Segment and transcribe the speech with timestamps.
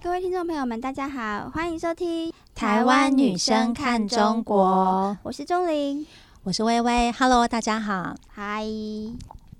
[0.00, 6.06] 各位听众朋友们，大家好，欢迎收听《台湾女生看中国》，我是钟玲，
[6.44, 8.64] 我是微微，Hello，大家好，嗨。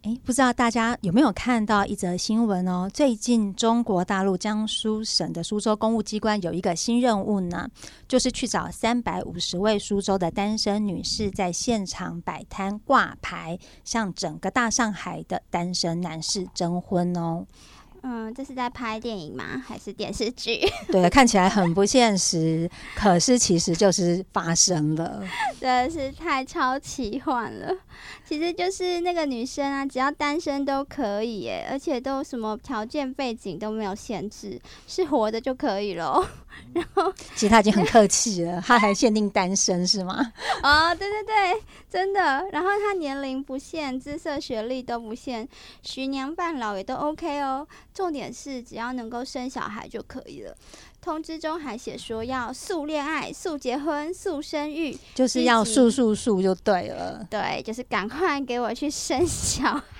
[0.02, 2.88] 哎，不知道大家有没有看到一则新闻哦？
[2.94, 7.68] 最近中国大陆江苏省的苏州公务机关有一个新任务呢，
[8.06, 17.44] 就是去找三百五十位苏州的单身女士，在现场摆摊挂牌，向整个大上海的单身男士征婚哦。
[18.02, 19.62] 嗯，这是在拍电影吗？
[19.66, 20.60] 还是电视剧？
[20.90, 25.22] 对，看起来很不现实，可是其实就是发生了，
[25.60, 27.74] 真的是太超奇幻了。
[28.24, 36.22] 其实就是那个女生啊，只要单身都可以耶，而且都什么条件背景都没有限制，是活的就可以了。
[36.74, 40.32] 然后，其实他已经很客气了，他还限定单身是吗？
[40.62, 42.44] 哦，对对对，真的。
[42.52, 45.48] 然后他年龄不限，姿色、学历都不限，
[45.82, 47.66] 徐娘半老也都 OK 哦。
[47.98, 50.56] 重点是只要能够生小孩就可以了。
[51.00, 57.26] 通知中还写说要速恋爱、速结婚、速生育，就是要速速速就对了。
[57.28, 59.97] 对，就是赶快给我去生小孩。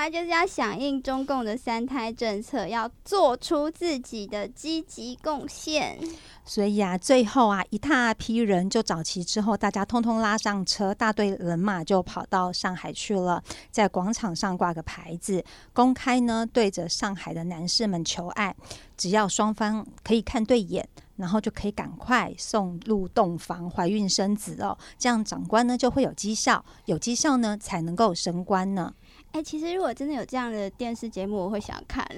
[0.00, 5.98] 他就是要响应中共的三胎政策，要做出自己的积极贡献。
[6.44, 18.54] 所以啊，最后啊，一大批人就找齐之后，大家通通拉上车，大队人马就跑到上海去了，在广场上挂个牌子，公开呢对着上海的男士们求爱，
[18.96, 28.94] 只要双方可以看对眼，然后就可以赶快送入洞房，怀孕生子哦，这样长官呢就会有绩效，有绩效呢才能够升官呢。
[29.32, 32.06] 哎，其实如果真的有这样的电视节目，我会想看。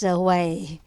[0.00, 0.80] 这位，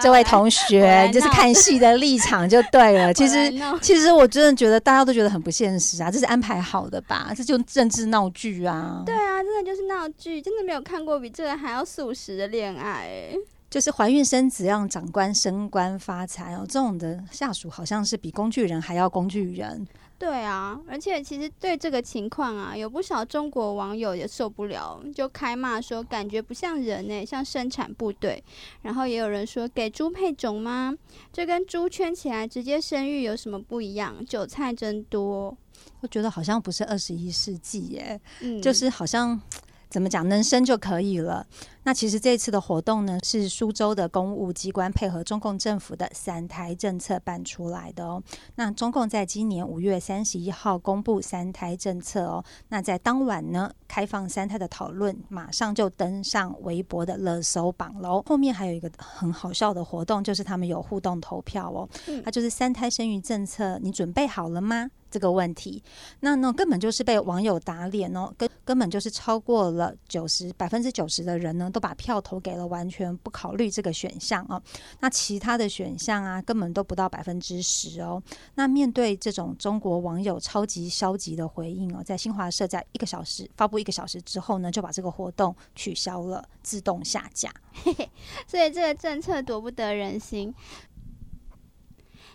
[0.00, 3.12] 这位同学就是看戏的立场就对了。
[3.14, 7.32] 其实，其实我真的觉得大家都觉得很不现实啊，这是安排好的吧？
[7.36, 9.02] 这就政治闹剧啊！
[9.04, 13.30] 对啊，真的就是闹剧，真的没有看过比这个还要速食的恋爱。
[13.68, 19.86] 就是怀孕生子让长官升官发财哦，这种的下属好像是比工具人还要工具人。
[20.18, 28.42] 对啊，而且其实对这个情况啊，有不少中国网友也受不了，就开骂说感觉不像人呢，像生产部队。
[28.82, 30.94] 然后也有人说给猪配种吗？
[31.32, 34.24] 这跟猪圈起来直接生育有什么不一样？
[34.24, 35.56] 韭菜真多。
[36.00, 38.20] 我觉得好像不是二十一世纪耶，
[38.62, 39.40] 就是好像。
[39.88, 40.28] 怎么讲？
[40.28, 41.46] 能生就可以了。
[41.86, 48.20] 那其实这次的活动呢，是苏州的公务机关配合中共政府的三胎政策办出来的哦。
[48.56, 52.44] 那中共在今年五月三十一号公布三胎政策哦。
[52.70, 58.20] 那在当晚呢，开放三胎的讨论马上就登上微博的热搜榜喽。
[58.26, 61.88] 后面还有一个很好笑的活动，就是他们有互动投票哦。
[62.24, 64.90] 那就是三胎生育政策，你准备好了吗？
[65.08, 65.82] 这个问题，
[66.20, 74.62] 那呢根本就是被网友打脸哦，根根本就是超过了九十百分之九十的人呢，都把票投给了完全不考虑这个选项哦。
[75.00, 78.22] 那其他的选项啊，根本都不到百分之十哦。
[78.54, 87.52] 那面对这种中国网友超级消极的回应哦，在新华社在一个小时发布一个小时之后呢，就把这个活动取消了，自动下架。
[88.48, 90.54] 所以这个政策多不得人心。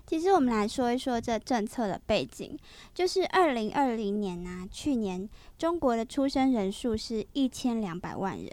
[0.05, 2.57] 其实我们来说一说这政策的背景，
[2.93, 5.27] 就是二零二零年啊，去年
[5.57, 8.51] 中国的出生人数是一千两百万人。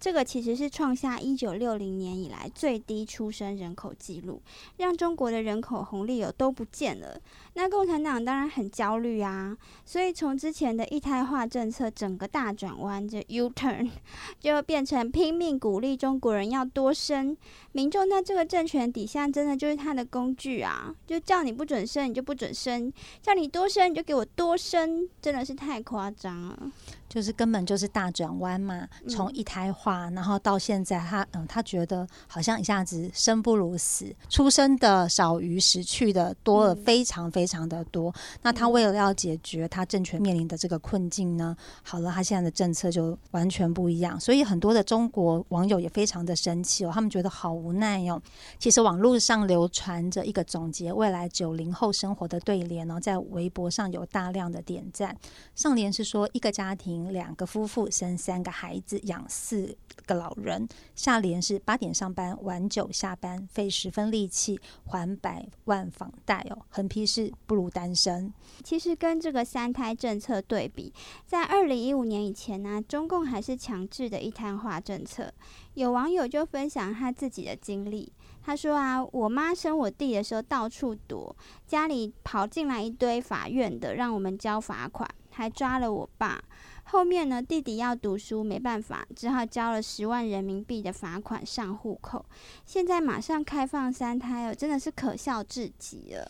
[0.00, 4.40] 这个其实是创下一九六零年以来最低出生人口记录，
[4.76, 7.20] 让中国的人口红利有都不见了。
[7.54, 13.90] 那共产党当然很焦虑啊，所以从之前的一胎化政策整个大转弯，就 U turn，
[14.38, 17.36] 就变成拼命鼓励中国人要多生。
[17.72, 22.90] 民众在这个政权底下，真的就是他的工具啊，就叫你不准生，你就不准生；
[23.22, 26.70] 叫你多生，你就给我多生，真的是太夸张了。
[27.08, 38.14] 就是根本就是大转弯嘛，从一胎化，然后到现在，他嗯，他觉得好像一下子生不如死，出生的少于死去的多了非常非常的多。
[38.42, 44.18] 那他为了要解决他政权面临的这个困境呢，好了，他现在的政策就完全不一样。
[44.20, 48.20] 所以很多的中国网友也非常的生气哦，他们觉得好无奈哟。
[48.58, 55.16] 其实网络上流传着一个总结未来九零后生活的对联哦，在微博上有大量的点赞。
[55.54, 56.98] 上联是说一个家庭。
[57.12, 59.76] 两个夫妇生三个孩子，养四
[60.06, 60.68] 个老人。
[60.94, 66.58] 下联是八点上班，晚九下班，费十分力气还百万房贷哦。
[66.70, 68.32] 横批是不如单身。
[68.64, 70.92] 其实跟这个三胎政策对比，
[71.24, 75.32] 在二零一五年以前呢，中共还是强制的一胎化政策。
[75.74, 81.36] 有网友就分享他自己的经历，他说啊，我妈生我弟的时候到处躲，
[81.68, 86.42] 家里跑进来一堆法院的，让我们交罚款，还抓了我爸。
[86.82, 92.26] 后面呢，弟弟要读书没办法，只好交了十万人民币的罚款上户口。
[92.66, 96.28] 现在马上开放三胎了，真的是可笑至极了。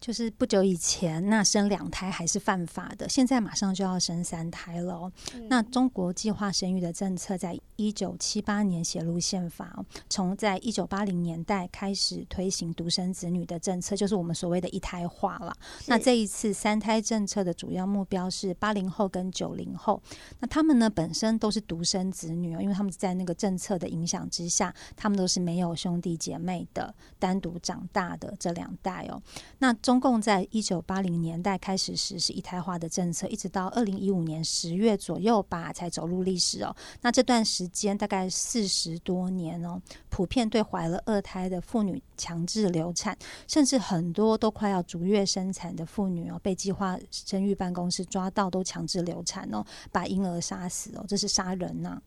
[0.00, 5.10] 就是不久以前，那生两胎还是犯法的，现在马上就要生三胎了。
[5.48, 15.54] 那中国计划生育的政策，在一九七八年写入宪法，从在一九八零年代开始推行独生子女的政策，就是我们所谓的一胎化了。
[15.86, 20.00] 那这一次三胎政策的主要目标是八零后跟九零后，
[20.38, 29.20] 那他们呢本身都是独生子女哦，因为他们在那个政策的影响之下，他们都是没有兄弟姐妹的，单独长大的这两代哦。
[29.58, 36.76] 那中共在一九八零年代开始实施一胎化的政策，一直到二零一五年十月左右吧，才走入历史哦。
[37.00, 39.80] 那这段时间大概四十多年哦，
[40.10, 51.98] 普遍对怀了二胎的妇女强制流产，甚至很多都快要逐月生产的妇女哦，被计划生育办公室抓到都强制流产哦，把婴儿杀死哦，这是杀人呐。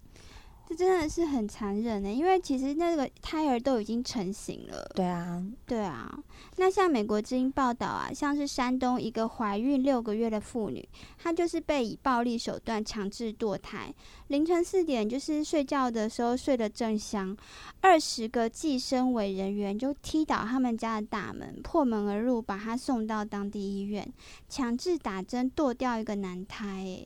[0.71, 4.89] 这真的是很残忍的，因为其实那个胎儿都已经成型了。
[4.95, 6.17] 对啊，对啊。
[6.55, 10.87] 那像美国之音报道啊，像是山东一个怀孕六个月的妇女，
[11.17, 13.93] 她就是被以暴力手段强制堕胎。
[14.27, 17.35] 凌晨四点，就是睡觉的时候睡得正香，
[17.81, 24.09] 二十个计生委人员就踢倒他们家的大门，破门而入，把她送到当地医院，
[24.47, 27.05] 强制打针堕掉一个男胎。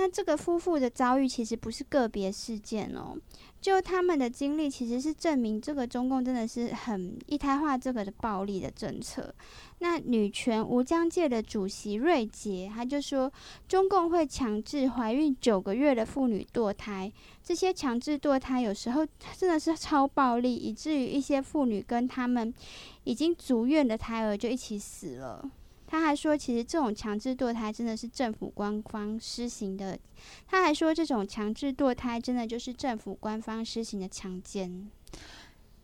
[0.00, 3.14] 那这个夫妇的遭遇其实不是个别事件哦，
[3.60, 9.34] 就他们的经历其实是证明这个中共真的是很一胎化这个的暴力的政策。
[9.80, 13.30] 那女权无疆界的主席瑞杰他就说，
[13.68, 17.12] 中共会强制怀孕九个月的妇女堕胎，
[17.44, 19.06] 这些强制堕胎有时候
[19.36, 22.54] 真的是超暴力，以至于一些妇女跟他们
[23.04, 25.50] 已经足月的胎儿就一起死了。
[25.90, 29.98] 他还说，其实这种强制堕胎真的是政府官方施行的。
[30.46, 34.88] 他还说，这种强制堕胎真的就是政府官方施行的强奸。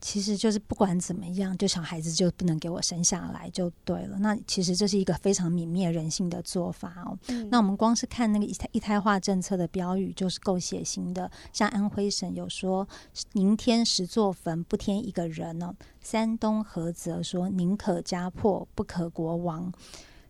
[0.06, 4.16] 其实就是不管怎么样，就小孩子就不能给我生下来就对了。
[4.20, 7.18] 那其实这是一个非常泯灭人性的做法哦。
[7.50, 11.28] 那我们光是看那个一胎一胎化政策的标语，就是够血腥的。
[11.52, 12.88] 像安徽省有说
[13.34, 15.74] “宁添十座坟，不添一个人”哦。
[16.00, 19.72] 山东菏泽说“宁可家破，不可国亡”。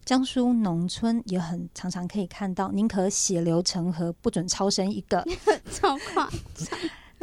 [0.07, 5.23] 江苏农村也很常常可以看到“宁可血流成河，不准超生一个
[5.71, 6.79] ”。超夸张。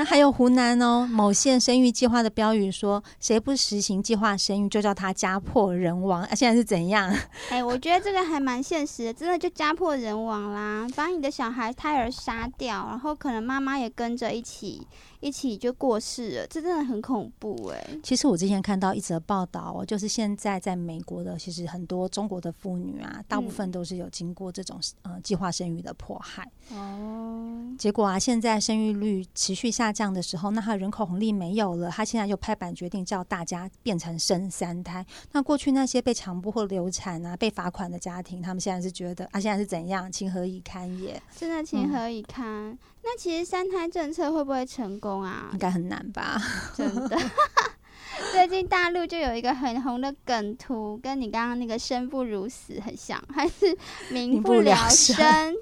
[0.06, 7.14] 还有湖南哦，某县生育计划的标语说：“谁不实行计划生育，就叫他家破人亡。”啊，现在是怎样？
[7.50, 14.88] 哎，我觉得这个还蛮现实的，真的就家破人亡啦，把你的小孩胎儿杀掉，然后可能妈妈也跟着一起。
[15.24, 17.88] 一起就过世了，这真的很恐怖哎。
[18.04, 27.74] 其实我之前看到一则报道哦，就是现在在美国的，其实很多中国的妇女啊，大部分都是有经过这种呃计划生育的迫害哦。
[27.80, 35.06] 结果啊，现在生育率持续下降的时候，那他人口红利没有了，他现在就拍板决定叫大家变成生三胎。
[35.32, 41.22] 那过去那些被强迫或流产啊、被罚款的家庭，他们现在是觉得啊，现在是怎样，情何以堪也？
[41.36, 42.78] 真的情何以堪？
[43.04, 45.50] 那其实三胎政策会不会成功啊？
[45.54, 46.42] 应该很难吧？
[46.76, 47.18] 真的。
[48.32, 53.76] 最近大陆就有一个很红的梗图，跟你刚刚那个“生不如死”很像，还是
[54.10, 55.56] 民不聊生。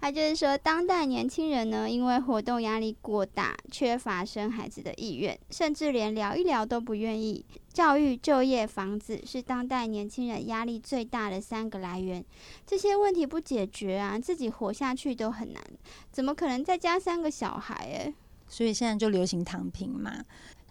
[0.00, 7.44] 他就是说，当代年轻人呢，因为活动压力过大，缺乏生孩子的意愿，甚至连聊一聊都不愿意。
[7.70, 12.24] 教育、就业、房子是当代年轻人压力最大的三个来源。
[12.66, 15.62] 这些问题不解决啊，自己活下去都很难，
[16.10, 17.74] 怎么可能再加三个小孩？
[17.74, 18.14] 诶，
[18.48, 20.24] 所以现在就流行躺平嘛。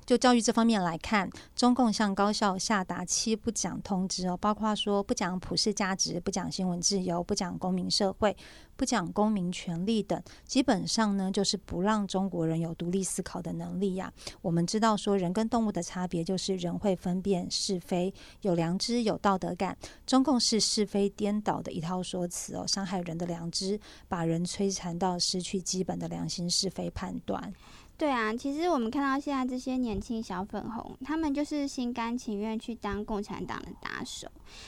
[0.10, 8.36] 就教育这方面来看，中共向高校下达七不讲通知哦，包括说不讲普世价值、不讲新闻自由、不讲公民社会、
[8.76, 14.12] 不讲公民权利等，基本上呢就是不让中国人有独立思考的能力呀。
[14.42, 18.12] 我们知道说人跟动物的差别就是人会分辨是非，
[18.42, 19.78] 有良知、有道德感。
[20.08, 27.54] 中共是是非颠倒的一套说辞哦，伤害人的良知，把人摧残到失去基本的良心是非判断。
[28.00, 34.26] 对啊，其实我们看到现在这些年轻小粉红，他们就是心甘情愿去当共产党的打手。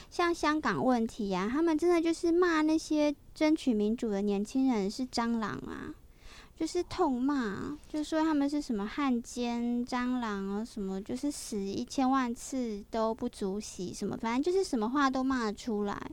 [0.10, 5.96] 像香港问题啊，他们真的就是骂那些争取民主的年轻人是蟑螂啊，
[6.58, 16.12] 就是痛骂，就说他们是什么汉奸、蟑螂啊，什么就是死一千万次都不足惜，什么反正就是什么话都骂得出来。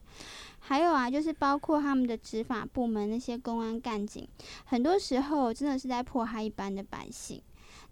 [0.61, 4.29] 还有啊，就是包括他们的执法部门那些公安干警，
[4.65, 7.43] 很多时候真的是在迫害一般的百姓。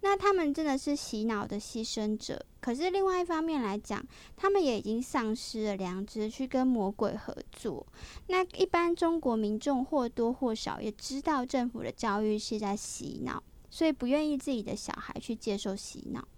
[0.03, 2.45] 那他们真的是洗脑的牺牲者。
[2.61, 4.05] 可是另外一方面来讲，
[4.37, 7.87] 他们也已经丧失了良知，去跟魔鬼合作。
[8.27, 16.29] 那一般中国民众或多或少也知道政府的教育是在洗脑，所以不愿意自己的小孩去接受洗脑。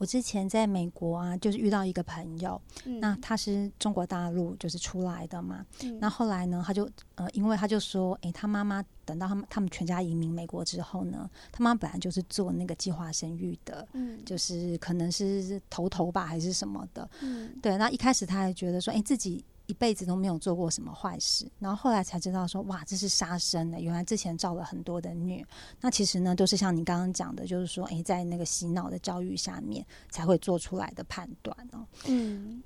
[0.00, 2.58] 我之前在美国啊，就是遇到一个朋友，
[3.00, 5.66] 那他是中国大陆就是出来的嘛，
[5.98, 19.44] 那后来呢，他就呃，因为他就说，哎，他妈妈等到他们他们全家移民美国之后呢，他妈本来就是做那个计划生育的，嗯，就是可能是头头吧还是什么的，嗯，对，那一开始他还觉得说，哎，自己。
[19.70, 23.80] 一辈子都没有做过什么坏事，然后后来才知道说哇，这是杀生的。
[23.80, 25.46] 原来之前造了很多的孽，
[25.80, 31.86] 那其实呢，都是像你刚刚讲的，就是说，诶，在那个洗脑的教育下面才会做出来的判断哦。
[32.08, 32.60] 嗯。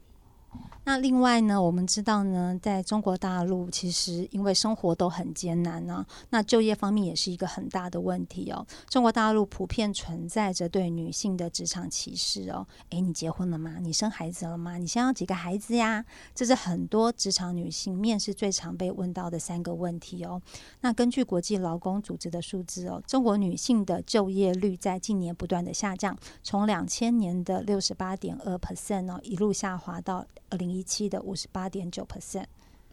[0.87, 8.66] 那另外呢，我们知道呢，在中国大陆，其实因为生活都很艰难呢，那就业方面也是一个很大的问题哦。
[8.90, 12.66] 中国大陆普遍存在着对女性的职场歧视哦。
[12.90, 13.78] 诶，你结婚了吗？
[13.80, 14.76] 你生孩子了吗？
[14.76, 16.04] 你想要几个孩子呀？
[16.34, 20.42] 这是很多职场女性面试最常被问到的三个问题哦。
[20.82, 30.26] 那根据国际劳工组织的数字哦，中国女性的就业率在近年不断的下降，从两千年的六十八点二 percent 哦，一路下滑到。
[30.54, 32.46] 二零一七的五十八点九 percent。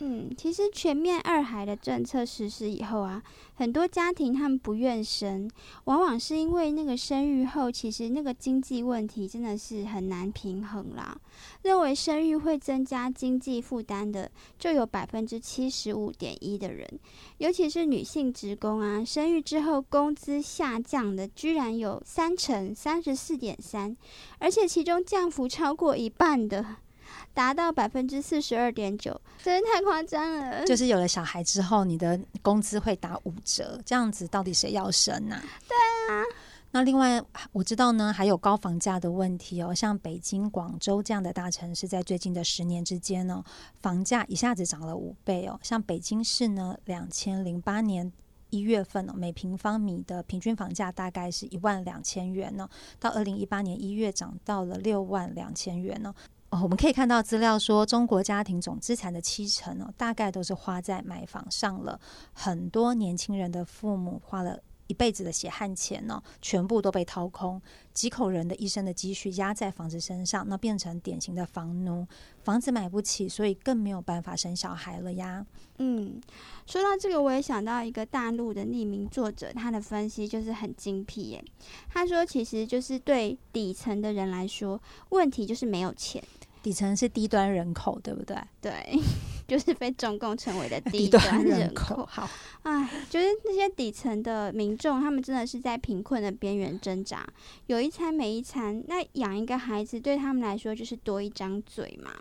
[0.03, 3.21] 嗯，其实全面二孩的政策实施以后啊，
[3.53, 5.47] 很多家庭他们不愿生，
[5.83, 11.15] 往往是因为那个生育后，其实那个经济问题真的是很难平衡啦。
[11.61, 16.89] 认为生育会增加经济负担的，就有百分之七十五点一的人，
[17.37, 23.95] 尤其是女性职工啊，生育之后工资下降的居然有三成三十四点三，
[24.39, 26.77] 而且其中降幅超过一半的。
[27.33, 30.65] 达到百分之四十二点九，真的太夸张了。
[30.65, 35.41] 就是有了小孩之后，你的工资会打五折，这样子到底谁要生呢？
[35.67, 35.75] 对
[36.15, 36.23] 啊。
[36.73, 39.75] 那另外我知道呢，还有高房价的问题哦。
[39.75, 43.43] 像北京、广州这样的大城市，在最近的十年之间呢，
[43.81, 45.59] 房价一下子涨了五倍哦。
[45.61, 48.09] 像北京市呢，两千零八年
[48.51, 52.69] 一月份哦，每平方米的平均房价大概是一万两千元呢，
[53.01, 56.09] 到二零一八年一月涨到了六万两千元呢。
[56.09, 56.15] 哦，
[56.51, 61.97] 哦我们可以看到资料说，中国家庭总资产的七成哦，大概都是花在买房上了。
[62.33, 67.61] 很多年轻人的父母花了一辈子的血汗钱呢，全部都被掏空。
[67.93, 72.05] 几口人的一生的积蓄压在房子身上，那变成典型的房奴。
[72.43, 75.45] 房子买不起，所以更没有办法生小孩了呀。
[75.77, 76.19] 嗯，
[76.65, 81.43] 说到这个，我也想到一个大陆的匿名作者，他的分析就是很精辟耶。
[81.89, 86.21] 他说，其实就是对底层的人来说，问题就是没有钱。
[86.61, 88.37] 底层是低端人口，对不对？
[88.61, 88.73] 对，
[89.47, 92.05] 就是被中共称为的 低端人口。
[92.05, 92.29] 好，
[92.63, 97.27] 哎，就是那些底层的民众，他们真的是在贫困的边缘挣扎，
[97.67, 98.83] 有一餐没一餐。
[98.87, 102.11] 那养一个孩子对他们来说就是多一张嘴嘛。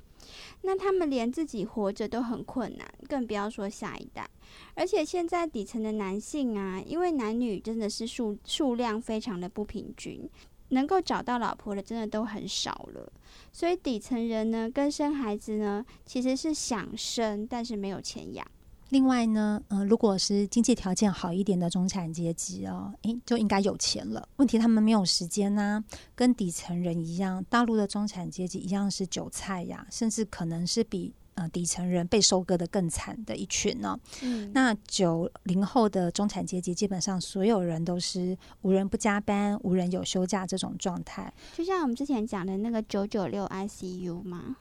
[0.62, 4.28] 那他们连自己活着都很困难，更不要说下一代。
[4.74, 10.28] 而且现在底层的男性啊，因为男女真的是数数量非常的不平均。
[10.70, 13.12] 能够找到老婆的真的都很少了，
[13.52, 18.46] 所以底层人呢，跟生孩子呢，其实是想生，但是没有钱养。
[18.88, 24.28] 另外呢，呃，如果是经济条件好一点的中产阶级哦，诶，就应该有钱了。
[24.36, 25.84] 问题他们没有时间呐，
[26.14, 31.14] 跟底层人一样，大陆的中产阶级一样是韭菜呀，甚至可能是比。
[31.40, 33.98] 呃，底层人被收割的更惨的一群呢。
[34.20, 41.32] 嗯，那九零后的中产阶级，基本上所有人都是无人不加班、无人有休假这种状态。
[41.56, 44.56] 就像我们之前讲的那个九九六 ICU 吗？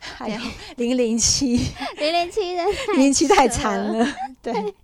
[0.00, 0.40] 还有
[0.76, 1.56] 零零七，
[1.98, 4.04] 零零七人，零零七太惨了。
[4.42, 4.52] 对。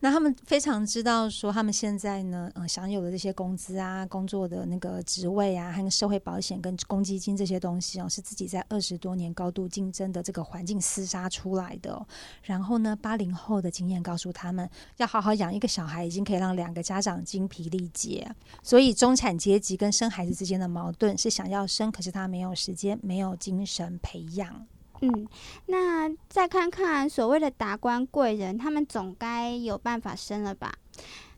[0.00, 12.00] 那他们非常知道说，他们现在呢，呃，享有的这些工资啊、工作的那个职位啊，还有社会保险跟公积金这些东西哦，是自己在二十多年高度竞争的这个环境厮杀出来的。
[12.42, 18.30] 然后呢，八零后的经验告诉他们，要好好养一个小孩，已经可以让两个家长精疲力竭。
[18.62, 24.64] 所以，中产阶级跟生孩子之间的矛盾是想要生，可是他没有时间，没有精神培养。
[25.00, 25.28] 嗯，
[25.66, 30.72] 那再看看所谓的达官贵人，他们总该有办法生了吧？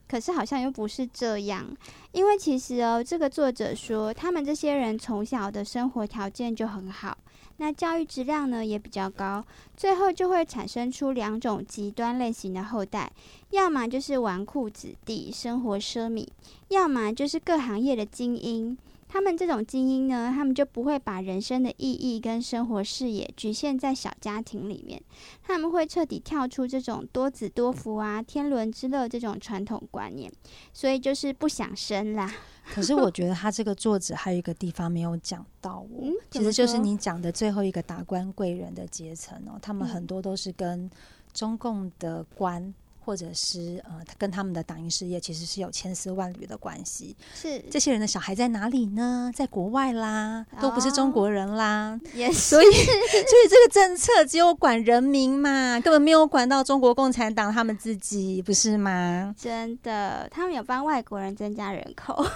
[0.09, 1.65] 可是好像又不是这样，
[2.13, 7.17] 因为其实哦，这个作者说，他们这些人从小的生活条件就很好，
[7.59, 9.45] 那教育质量呢也比较高，
[9.77, 13.13] 最后就会产生出两种极端类型的后代，
[13.51, 16.27] 要么就是纨绔子弟，生活奢靡，
[16.69, 18.77] 要么就是各行业的精英。
[19.13, 25.03] 他们这种精英呢，他们就不会把人生的意义跟生活视野局限在小家庭里面，
[25.43, 30.33] 他们会彻底跳出这种多子多福啊、天伦之乐这种传统观念，
[30.73, 32.33] 所以就是不想生啦。
[32.73, 40.89] 可是我觉得他这个作者还有一个地方没有讲到哦，其实就是你讲的最后一个达官贵人的阶层哦，他们很多都是跟
[41.33, 42.73] 中共的官。
[43.01, 47.17] 或者是呃，跟他们的党营事业其实是有千丝万缕的关系。
[47.35, 49.31] 是这些人的小孩在哪里呢？
[49.35, 51.99] 在国外啦，都不是中国人啦。
[52.15, 59.35] 也所以， 所以这个政策只有管人民嘛，根本没有管到中国共产党他们自己，不是吗？
[59.39, 62.25] 真的，他们有帮外国人增加人口。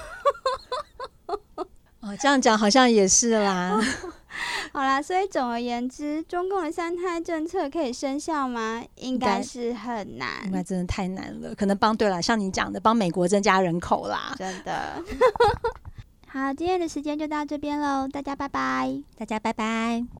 [2.00, 3.80] 哦，这样讲好像也是啦。
[4.72, 8.82] 好啦，所以总而言之，中共的三胎政策可以生效吗？
[8.96, 11.54] 应该是很难，应该真的太难了。
[11.54, 14.34] 可能帮对了，像你讲的，帮美国增加人口啦。
[14.38, 15.02] 真的。
[16.28, 20.04] 好，今天的时间就到这边喽，大家拜拜，大家拜拜。